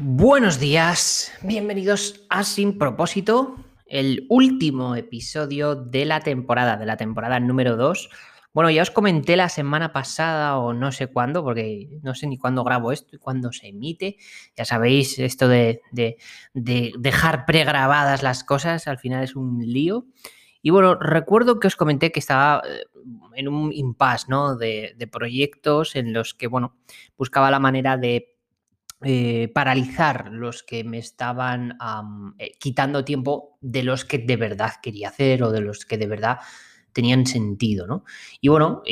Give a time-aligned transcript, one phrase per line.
[0.00, 7.40] Buenos días, bienvenidos a Sin Propósito, el último episodio de la temporada, de la temporada
[7.40, 8.08] número 2.
[8.54, 12.38] Bueno, ya os comenté la semana pasada o no sé cuándo, porque no sé ni
[12.38, 14.18] cuándo grabo esto y cuándo se emite.
[14.56, 15.80] Ya sabéis, esto de,
[16.52, 20.06] dejar pregrabadas las cosas al final es un lío.
[20.62, 22.84] Y bueno, recuerdo que os comenté que estaba eh,
[23.34, 24.54] en un impasse, ¿no?
[24.56, 26.76] De, de proyectos en los que, bueno,
[27.16, 28.37] buscaba la manera de
[29.02, 31.78] eh, paralizar los que me estaban
[32.38, 36.06] eh, quitando tiempo de los que de verdad quería hacer o de los que de
[36.06, 36.38] verdad
[36.92, 38.04] tenían sentido, ¿no?
[38.40, 38.82] Y bueno,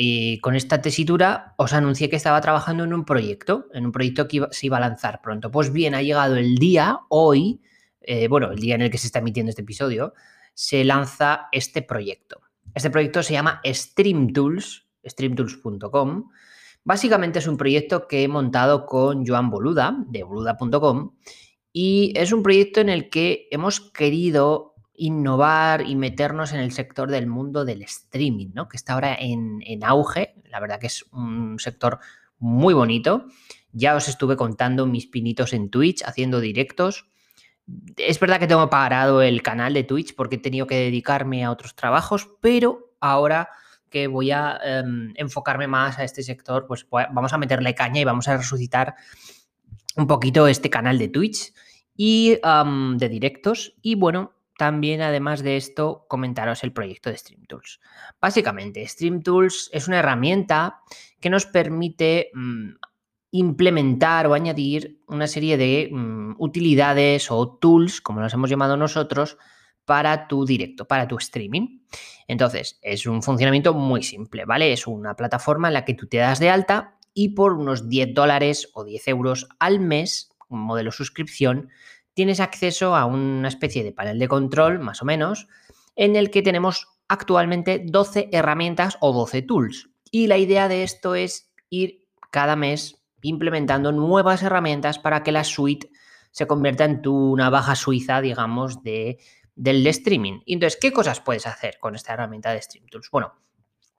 [0.41, 4.47] con esta tesitura os anuncié que estaba trabajando en un proyecto, en un proyecto que
[4.51, 5.51] se iba a lanzar pronto.
[5.51, 7.59] Pues bien, ha llegado el día, hoy,
[7.99, 10.13] eh, bueno, el día en el que se está emitiendo este episodio,
[10.53, 12.39] se lanza este proyecto.
[12.73, 16.29] Este proyecto se llama StreamTools, streamtools.com,
[16.87, 21.17] Básicamente es un proyecto que he montado con Joan Boluda, de boluda.com,
[21.73, 27.11] y es un proyecto en el que hemos querido innovar y meternos en el sector
[27.11, 28.69] del mundo del streaming, ¿no?
[28.69, 30.35] que está ahora en, auge.
[30.45, 31.99] La verdad que es un sector
[32.39, 33.25] muy bonito.
[33.73, 37.09] Ya os estuve contando mis pinitos en Twitch, haciendo directos.
[37.97, 41.51] Es verdad que tengo parado el canal de Twitch porque he tenido que dedicarme a
[41.51, 43.49] otros trabajos, pero ahora
[43.89, 48.05] que voy a em, enfocarme más a este sector, pues vamos a meterle caña y
[48.05, 48.95] vamos a resucitar
[49.95, 51.53] un poquito este canal de Twitch
[51.95, 53.75] y de directos.
[53.81, 57.79] Y bueno, también además de esto, comentaros el proyecto de StreamTools.
[58.19, 60.81] Básicamente, StreamTools es una herramienta
[61.19, 62.69] que nos permite mm,
[63.31, 69.37] implementar o añadir una serie de mm, utilidades o tools, como los hemos llamado nosotros,
[69.87, 71.79] para tu directo, para tu streaming.
[72.27, 74.73] Entonces, es un funcionamiento muy simple, ¿vale?
[74.73, 78.13] Es una plataforma en la que tú te das de alta y por unos 10
[78.13, 81.69] dólares o 10 euros al mes, un modelo suscripción,
[82.13, 85.47] tienes acceso a una especie de panel de control, más o menos,
[85.95, 89.89] en el que tenemos actualmente 12 herramientas o 12 tools.
[90.11, 95.45] Y la idea de esto es ir cada mes implementando nuevas herramientas para que la
[95.45, 95.89] suite
[96.31, 99.17] se convierta en tu navaja suiza, digamos, de
[99.57, 100.39] del streaming.
[100.45, 103.09] entonces, ¿qué cosas puedes hacer con esta herramienta de StreamTools?
[103.11, 103.33] Bueno,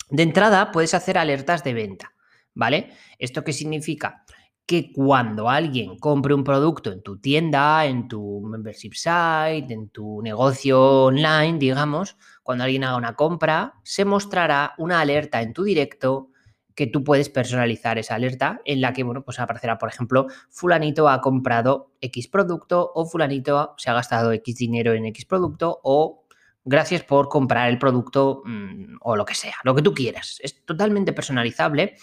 [0.08, 2.14] de entrada puedes hacer alertas de venta,
[2.54, 2.92] ¿vale?
[3.18, 4.24] ¿Esto qué significa?
[4.64, 10.22] Que cuando alguien compre un producto en tu tienda, en tu membership site, en tu
[10.22, 16.30] negocio online, digamos, cuando alguien haga una compra, se mostrará una alerta en tu directo
[16.78, 21.08] que tú puedes personalizar esa alerta en la que, bueno, pues aparecerá, por ejemplo, fulanito
[21.08, 26.24] ha comprado X producto o fulanito se ha gastado X dinero en X producto o
[26.64, 30.38] gracias por comprar el producto mm, o lo que sea, lo que tú quieras.
[30.40, 31.96] Es totalmente personalizable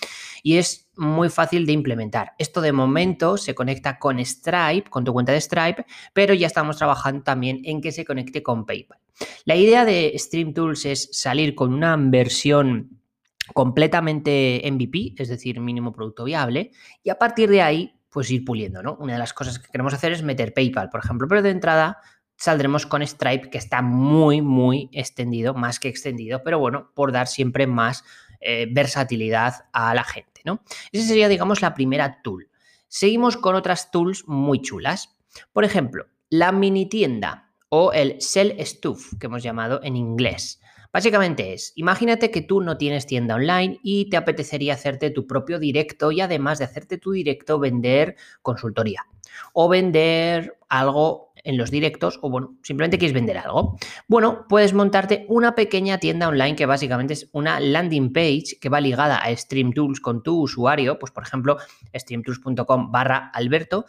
[0.44, 2.34] y es muy fácil de implementar.
[2.38, 6.75] Esto de momento se conecta con Stripe, con tu cuenta de Stripe, pero ya estamos
[6.75, 9.00] trabajando también en que se conecte con PayPal.
[9.46, 13.05] La idea de Stream Tools es salir con una versión
[13.54, 16.72] completamente MVP, es decir, mínimo producto viable,
[17.04, 18.96] y a partir de ahí, pues ir puliendo, ¿no?
[19.00, 22.00] Una de las cosas que queremos hacer es meter PayPal, por ejemplo, pero de entrada
[22.38, 27.28] saldremos con Stripe, que está muy, muy extendido, más que extendido, pero bueno, por dar
[27.28, 28.04] siempre más
[28.42, 30.62] eh, versatilidad a la gente, ¿no?
[30.92, 32.50] Esa sería, digamos, la primera tool.
[32.88, 35.18] Seguimos con otras tools muy chulas.
[35.52, 40.62] Por ejemplo, la mini tienda o el Sell Stuff, que hemos llamado en inglés.
[40.96, 45.60] Básicamente es, imagínate que tú no tienes tienda online y te apetecería hacerte tu propio
[45.60, 49.06] directo y además de hacerte tu directo vender consultoría
[49.52, 53.78] o vender algo en los directos o bueno, simplemente quieres vender algo.
[54.08, 58.80] Bueno, puedes montarte una pequeña tienda online que básicamente es una landing page que va
[58.80, 61.58] ligada a StreamTools con tu usuario, pues por ejemplo,
[61.94, 63.86] streamtools.com barra Alberto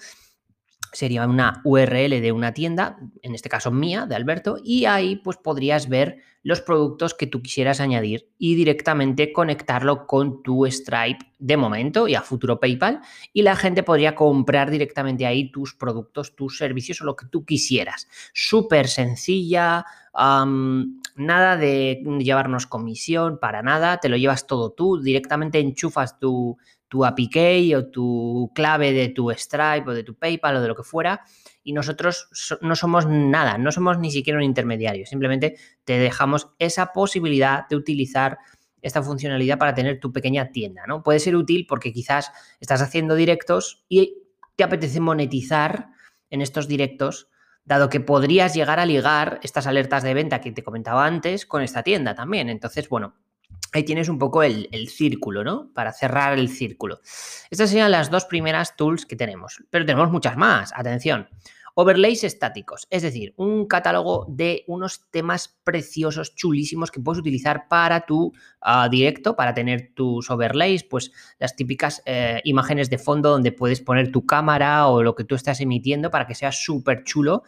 [0.93, 5.37] sería una URL de una tienda, en este caso mía, de Alberto, y ahí pues
[5.37, 11.57] podrías ver los productos que tú quisieras añadir y directamente conectarlo con tu Stripe de
[11.57, 13.01] momento y a futuro PayPal
[13.33, 17.45] y la gente podría comprar directamente ahí tus productos, tus servicios o lo que tú
[17.45, 18.07] quisieras.
[18.33, 19.85] Súper sencilla,
[20.15, 26.57] nada de llevarnos comisión, para nada, te lo llevas todo tú, directamente enchufas tu,
[26.89, 30.69] tu API key o tu clave de tu Stripe o de tu PayPal o de
[30.69, 31.23] lo que fuera
[31.63, 32.29] y nosotros
[32.61, 37.77] no somos nada, no somos ni siquiera un intermediario, simplemente te dejamos esa posibilidad de
[37.77, 38.39] utilizar
[38.83, 41.03] esta funcionalidad para tener tu pequeña tienda, ¿no?
[41.03, 42.31] Puede ser útil porque quizás
[42.61, 44.23] estás haciendo directos y
[44.55, 45.89] te apetece monetizar
[46.31, 47.29] en estos directos,
[47.65, 51.63] dado que podrías llegar a ligar estas alertas de venta que te comentaba antes con
[51.63, 52.49] esta tienda también.
[52.49, 53.17] Entonces, bueno,
[53.73, 55.71] ahí tienes un poco el, el, círculo, ¿no?
[55.75, 57.01] Para cerrar el círculo.
[57.51, 61.29] Estas serían las dos primeras tools que tenemos, pero tenemos muchas más, atención.
[61.79, 68.07] Overlays estáticos, es decir, un catálogo de unos temas preciosos, chulísimos que puedes utilizar para
[68.07, 68.33] tu
[68.63, 73.83] uh, directo, para tener tus overlays, pues las típicas eh, imágenes de fondo donde puedes
[73.83, 77.43] poner tu cámara o lo que tú estás emitiendo para que sea súper chulo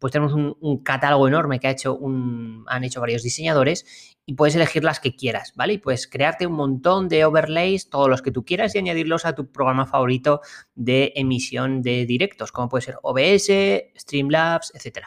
[0.00, 4.56] pues tenemos un, catálogo enorme que ha hecho un, han hecho varios diseñadores y puedes
[4.56, 5.74] elegir las que quieras, ¿vale?
[5.74, 9.34] Y puedes crearte un montón de overlays, todos los que tú quieras y añadirlos a
[9.34, 10.40] tu programa favorito
[10.74, 13.50] de emisión de directos, como puede ser OBS,
[13.94, 15.06] Streamlabs, etc.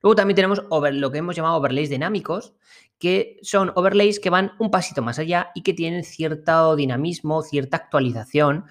[0.00, 2.54] Luego también tenemos lo que hemos llamado overlays dinámicos,
[2.98, 7.76] que son overlays que van un pasito más allá y que tienen cierto dinamismo, cierta
[7.76, 8.64] actualización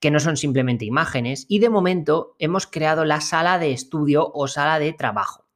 [0.00, 4.48] que no son simplemente imágenes y de momento hemos creado la sala de estudio o
[4.48, 5.46] sala de trabajo.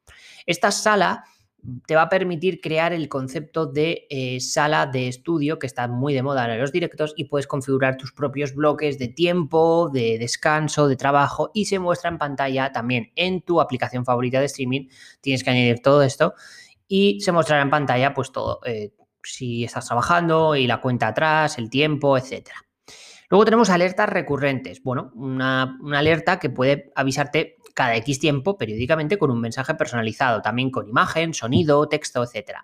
[0.46, 1.24] Esta sala
[1.86, 6.14] te va a permitir crear el concepto de eh, sala de estudio que está muy
[6.14, 10.88] de moda en los directos y puedes configurar tus propios bloques de tiempo, de descanso,
[10.88, 14.88] de trabajo y se muestra en pantalla también en tu aplicación favorita de streaming.
[15.20, 16.34] Tienes que añadir todo esto
[16.88, 21.58] y se mostrará en pantalla pues todo, eh, si estás trabajando y la cuenta atrás,
[21.58, 22.69] el tiempo, etcétera.
[23.30, 24.82] Luego tenemos alertas recurrentes.
[24.82, 30.70] Bueno, una, alerta que puede avisarte cada X tiempo periódicamente con un mensaje personalizado, también
[30.72, 32.58] con imagen, sonido, texto, etc.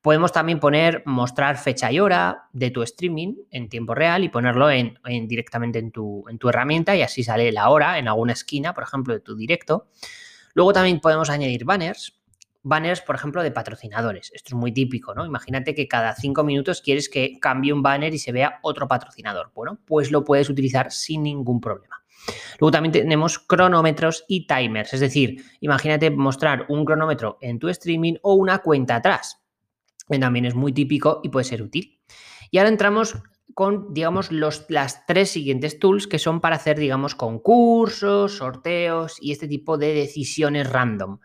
[0.00, 4.70] Podemos también poner, mostrar fecha y hora de tu streaming en tiempo real y ponerlo
[4.70, 8.32] en, en, directamente en tu, en tu herramienta y así sale la hora en alguna
[8.32, 9.88] esquina, por ejemplo, de tu directo.
[10.54, 12.17] Luego también podemos añadir banners
[12.62, 14.30] banners, por ejemplo, de patrocinadores.
[14.34, 15.24] Esto es muy típico, ¿no?
[15.24, 19.52] Imagínate que cada cinco minutos quieres que cambie un banner y se vea otro patrocinador.
[19.54, 22.02] Bueno, pues lo puedes utilizar sin ningún problema.
[22.58, 28.14] Luego también tenemos cronómetros y timers, es decir, imagínate mostrar un cronómetro en tu streaming
[28.22, 29.40] o una cuenta atrás.
[30.20, 32.00] También es muy típico y puede ser útil.
[32.50, 33.14] Y ahora entramos
[33.58, 39.32] con, digamos, los, las tres siguientes tools que son para hacer, digamos, concursos, sorteos y
[39.32, 41.18] este tipo de decisiones random.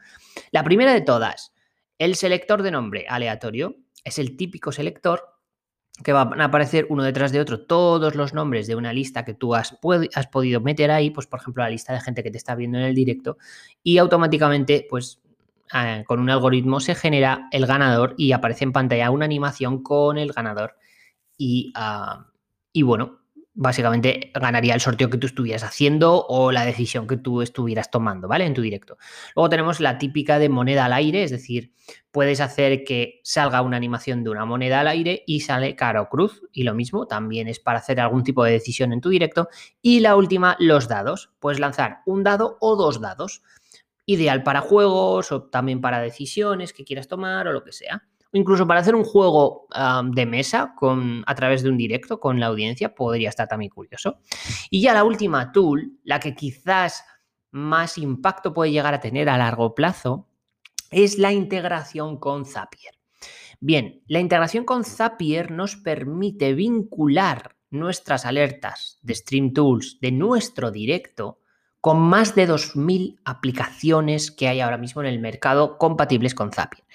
[0.49, 1.53] La primera de todas,
[1.99, 3.75] el selector de nombre aleatorio.
[4.03, 5.21] Es el típico selector
[6.03, 9.35] que van a aparecer uno detrás de otro todos los nombres de una lista que
[9.35, 9.77] tú has,
[10.15, 12.79] has, podido meter ahí, pues por ejemplo la lista de gente que te está viendo
[12.79, 13.37] en el directo
[13.83, 15.21] y automáticamente pues
[15.71, 20.17] eh, con un algoritmo se genera el ganador y aparece en pantalla una animación con
[20.17, 20.77] el ganador
[21.43, 22.23] y, uh,
[22.71, 23.19] y bueno,
[23.53, 28.29] básicamente ganaría el sorteo que tú estuvieras haciendo o la decisión que tú estuvieras tomando,
[28.29, 28.45] ¿vale?
[28.45, 28.97] En tu directo.
[29.35, 31.73] Luego tenemos la típica de moneda al aire, es decir,
[32.11, 36.07] puedes hacer que salga una animación de una moneda al aire y sale cara o
[36.07, 36.41] cruz.
[36.53, 39.49] Y lo mismo, también es para hacer algún tipo de decisión en tu directo.
[39.81, 41.31] Y la última, los dados.
[41.39, 43.43] Puedes lanzar un dado o dos dados.
[44.05, 48.03] Ideal para juegos o también para decisiones que quieras tomar o lo que sea
[48.33, 49.67] incluso para hacer un juego
[50.11, 54.17] de mesa con, a través de un directo con la audiencia, podría estar también curioso.
[54.69, 57.05] Y ya la última tool, la que quizás
[57.51, 60.27] más impacto puede llegar a tener a largo plazo,
[60.91, 62.95] es la integración con Zapier.
[63.59, 70.69] Bien, la integración con Zapier nos permite vincular nuestras alertas de Stream Tools de nuestro
[70.69, 71.39] directo
[71.83, 76.85] con más de 2.000 aplicaciones que hay ahora mismo en el mercado compatibles con Zapier.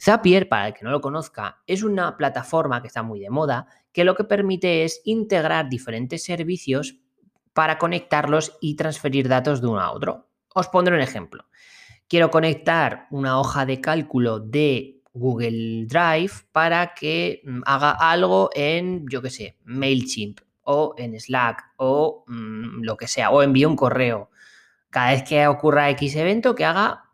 [0.00, 3.68] Zapier, para el que no lo conozca, es una plataforma que está muy de moda,
[3.92, 6.96] que lo que permite es integrar diferentes servicios
[7.52, 10.26] para conectarlos y transferir datos de uno a otro.
[10.52, 11.44] Os pondré un ejemplo.
[12.08, 19.06] Quiero conectar una hoja de cálculo de Google Drive para que mm, haga algo en,
[19.08, 23.76] yo qué sé, MailChimp o en Slack o mmm, lo que sea, o envíe un
[23.76, 24.31] correo
[24.92, 27.06] cada vez que ocurra X evento, que haga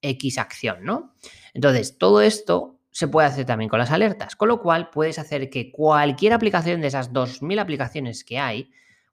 [0.00, 1.12] X acción, ¿no?
[1.52, 5.50] Entonces, todo esto se puede hacer también con las alertas, con lo cual puedes hacer
[5.50, 8.70] que cualquier aplicación de esas 2.000 aplicaciones que hay,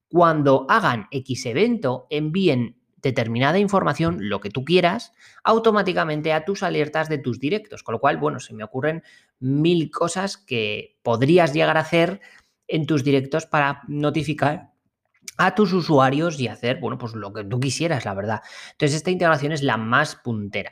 [0.08, 5.12] cuando hagan X evento, envíen determinada información, lo que tú quieras,
[5.43, 7.84] automáticamente a tus alertas de tus directos.
[7.84, 9.03] Con lo cual, bueno, se me ocurren
[9.39, 12.22] mil cosas que podrías llegar a hacer
[12.67, 14.73] en tus directos para notificar
[15.38, 18.42] a tus usuarios y hacer, bueno, pues lo que tú quisieras, la verdad.
[18.72, 20.72] Entonces, esta integración es la más puntera.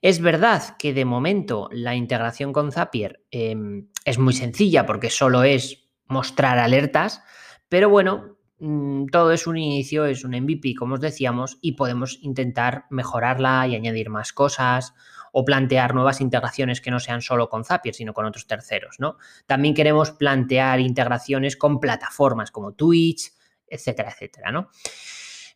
[0.00, 3.56] Es verdad que de momento la integración con Zapier eh,
[4.04, 7.22] es muy sencilla porque solo es mostrar alertas,
[7.68, 12.18] pero bueno, mmm, todo es un inicio, es un MVP, como os decíamos, y podemos
[12.22, 14.92] intentar mejorarla y añadir más cosas
[15.32, 19.16] o plantear nuevas integraciones que no sean solo con Zapier, sino con otros terceros, ¿no?
[19.46, 23.32] También queremos plantear integraciones con plataformas como Twitch,
[23.72, 24.68] etcétera, etcétera, ¿no?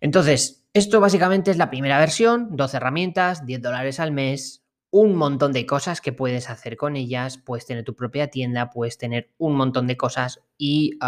[0.01, 5.53] Entonces, esto básicamente es la primera versión, 12 herramientas, 10 dólares al mes, un montón
[5.53, 9.55] de cosas que puedes hacer con ellas, puedes tener tu propia tienda, puedes tener un
[9.55, 10.99] montón de cosas y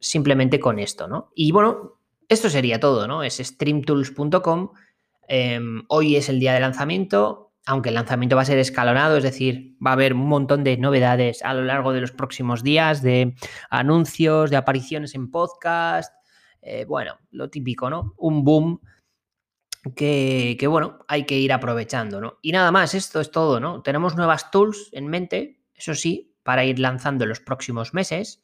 [0.00, 1.30] simplemente con esto, ¿no?
[1.34, 3.22] Y bueno, esto sería todo, ¿no?
[3.22, 4.70] Es streamtools.com.
[5.28, 9.22] Em, hoy es el día de lanzamiento, aunque el lanzamiento va a ser escalonado, es
[9.22, 13.02] decir, va a haber un montón de novedades a lo largo de los próximos días,
[13.02, 13.34] de
[13.70, 16.14] anuncios, de apariciones en podcast,
[16.62, 18.14] eh, bueno, lo típico, ¿no?
[18.18, 18.80] Un boom
[19.96, 22.38] que, bueno, hay que ir aprovechando, ¿no?
[22.42, 23.82] Y nada más, esto es todo, ¿no?
[23.82, 28.42] Tenemos nuevas tools en mente, eso sí, para ir lanzando en los próximos meses,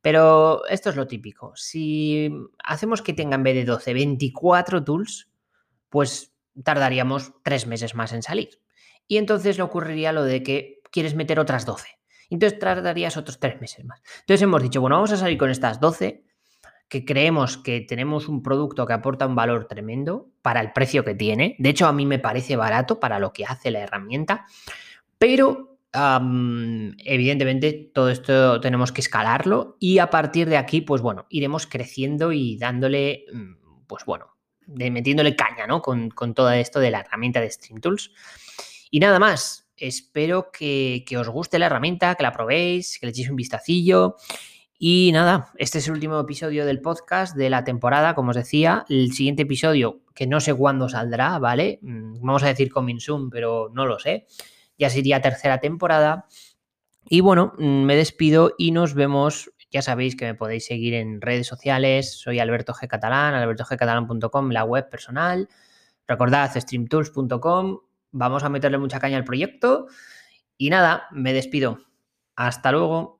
[0.00, 1.52] pero esto es lo típico.
[1.56, 2.32] Si
[2.64, 5.30] hacemos que tenga en vez de 12, 24 tools,
[5.90, 6.32] pues
[6.62, 8.62] tardaríamos tres meses más en salir.
[9.06, 11.88] Y entonces le ocurriría lo de que quieres meter otras 12.
[12.30, 14.00] Entonces tardarías otros tres meses más.
[14.20, 16.24] Entonces hemos dicho, bueno, vamos a salir con estas 12
[16.88, 21.14] que creemos que tenemos un producto que aporta un valor tremendo para el precio que
[21.14, 21.54] tiene.
[21.58, 24.46] De hecho, a mí me parece barato para lo que hace la herramienta,
[25.18, 31.66] pero evidentemente todo esto tenemos que escalarlo y a partir de aquí, pues bueno, iremos
[31.66, 35.80] creciendo y dándole, mm, pues bueno, metiéndole caña, ¿no?
[35.82, 38.12] Con, todo esto de la herramienta de Stream Tools.
[38.90, 43.10] Y nada más, espero que, que os guste la herramienta, que la probéis, que le
[43.10, 44.16] echéis un vistacillo
[44.80, 48.84] y nada, este es el último episodio del podcast de la temporada, como os decía.
[48.88, 51.80] El siguiente episodio, que no sé cuándo saldrá, ¿vale?
[51.82, 54.26] Mm, vamos a decir coming soon, pero no lo sé.
[54.78, 56.26] Ya sería tercera temporada.
[57.08, 59.50] Y bueno, mm, me despido y nos vemos.
[59.72, 62.12] Ya sabéis que me podéis seguir en redes sociales.
[62.12, 62.86] Soy Alberto G.
[62.86, 65.48] Catalán, albertogcatalán.com, la web personal.
[66.06, 67.80] Recordad, streamtools.com.
[68.12, 69.88] Vamos a meterle mucha caña al proyecto.
[70.56, 71.80] Y nada, me despido.
[72.36, 73.17] Hasta luego.